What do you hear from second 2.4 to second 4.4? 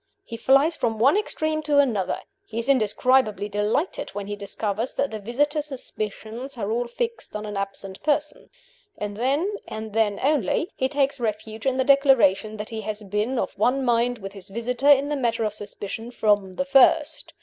he is indescribably delighted when he